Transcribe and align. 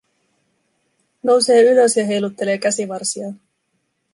Nousee 1.23 1.61
ylös 1.71 1.97
ja 1.97 2.05
heiluttelee 2.05 2.57
käsivarsiaan. 2.57 3.39